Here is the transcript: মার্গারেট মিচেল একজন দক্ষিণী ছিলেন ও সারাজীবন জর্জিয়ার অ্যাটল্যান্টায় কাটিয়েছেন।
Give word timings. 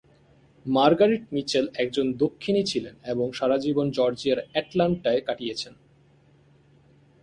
মার্গারেট 0.65 1.23
মিচেল 1.33 1.65
একজন 1.75 2.05
দক্ষিণী 2.23 2.61
ছিলেন 2.63 2.95
ও 3.15 3.25
সারাজীবন 3.33 3.87
জর্জিয়ার 3.91 4.39
অ্যাটল্যান্টায় 4.51 5.21
কাটিয়েছেন। 5.27 5.73